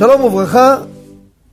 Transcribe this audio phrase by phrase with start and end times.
[0.00, 0.76] שלום וברכה,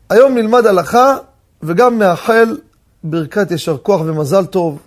[0.10, 1.18] היום נלמד הלכה
[1.64, 2.58] וגם נאחל
[3.04, 4.80] ברכת יישר כוח ומזל טוב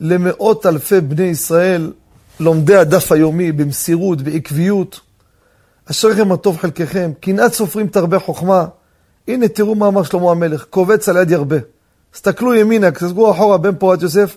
[0.00, 1.92] למאות אלפי בני ישראל,
[2.40, 5.00] לומדי הדף היומי במסירות, בעקביות.
[5.90, 8.66] אשריכם הטוב חלקכם, קנאת סופרים תרבה חוכמה.
[9.28, 11.58] הנה תראו מה אמר שלמה המלך, קובץ על יד ירבה.
[12.14, 14.36] הסתכלו ימינה, תסתכלו אחורה בן פורת יוסף,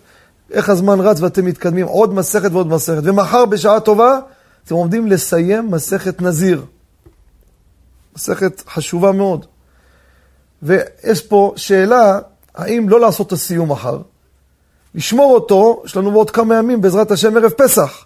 [0.51, 3.01] איך הזמן רץ ואתם מתקדמים, עוד מסכת ועוד מסכת.
[3.03, 4.19] ומחר בשעה טובה
[4.65, 6.65] אתם עומדים לסיים מסכת נזיר.
[8.15, 9.45] מסכת חשובה מאוד.
[10.61, 12.19] ויש פה שאלה,
[12.55, 14.01] האם לא לעשות את הסיום מחר,
[14.95, 18.05] לשמור אותו, יש לנו בעוד כמה ימים, בעזרת השם, ערב פסח.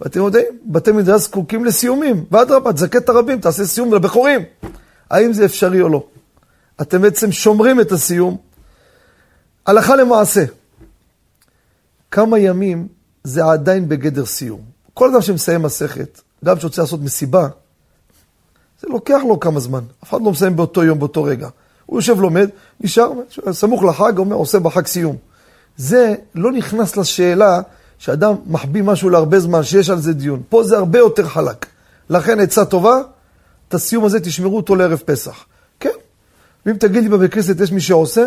[0.00, 4.40] ואתם יודעים, בתי מדרש זקוקים לסיומים, ואדרבה, תזכה את הרבים, תעשה סיום לבכורים.
[5.10, 6.06] האם זה אפשרי או לא?
[6.80, 8.36] אתם בעצם שומרים את הסיום.
[9.66, 10.44] הלכה למעשה,
[12.10, 12.88] כמה ימים
[13.24, 14.60] זה עדיין בגדר סיום.
[14.94, 17.48] כל אדם שמסיים מסכת, גם שרוצה לעשות מסיבה,
[18.80, 19.80] זה לוקח לו כמה זמן.
[20.04, 21.48] אף אחד לא מסיים באותו יום, באותו רגע.
[21.86, 22.48] הוא יושב לומד,
[22.80, 23.12] נשאר,
[23.52, 25.16] סמוך לחג, אומר, עושה בחג סיום.
[25.76, 27.60] זה לא נכנס לשאלה
[27.98, 30.42] שאדם מחביא משהו להרבה זמן, שיש על זה דיון.
[30.48, 31.66] פה זה הרבה יותר חלק.
[32.10, 33.00] לכן עצה טובה,
[33.68, 35.44] את הסיום הזה תשמרו אותו לערב פסח.
[35.80, 35.90] כן,
[36.66, 38.26] ואם תגיד לי בבית כנסת יש מי שעושה,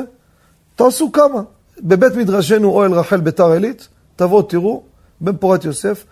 [0.75, 1.42] תעשו כמה.
[1.80, 4.83] בבית מדרשנו אוהל רחל ביתר עילית, תבואו תראו,
[5.22, 6.05] בן פורת יוסף,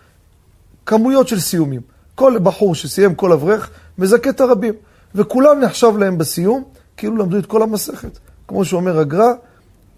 [0.86, 1.80] כמויות של סיומים.
[2.18, 4.74] כל בחור שסיים כל אברך, מזכה את הרבים.
[5.14, 6.64] וכולם נחשב להם בסיום,
[6.96, 8.18] כאילו למדו את כל המסכת.
[8.48, 9.32] כמו שאומר הגר"א,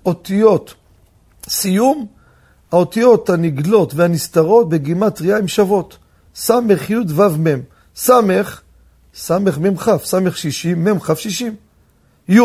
[0.06, 0.74] אותיות
[1.48, 2.06] סיום,
[2.72, 5.96] האותיות הנגלות והנסתרות בגימטריה הן שוות.
[6.34, 7.60] סמך י' ו' מ'.
[7.96, 8.60] סמך,
[9.14, 11.54] סמך מ' כ', סמך שישים, מ' כ' שישים.
[12.28, 12.40] י',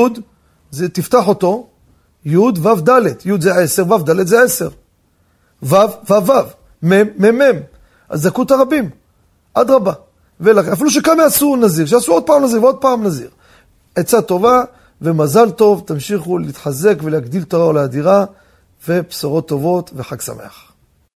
[0.71, 1.67] זה תפתח אותו,
[2.25, 4.69] י' ו' ד', י' זה עשר, ו' ד' זה עשר.
[5.63, 5.75] ו'
[6.09, 6.31] ו' ו',
[6.83, 7.59] מ' מ' מ'.
[8.09, 8.89] אז זכו את הרבים,
[9.55, 9.93] אדרבה.
[10.73, 13.29] אפילו שכמה יעשו נזיר, שיעשו עוד פעם נזיר ועוד פעם נזיר.
[13.95, 14.63] עצה טובה
[15.01, 18.25] ומזל טוב, תמשיכו להתחזק ולהגדיל תורה ולאדירה,
[18.87, 20.71] ובשורות טובות וחג שמח.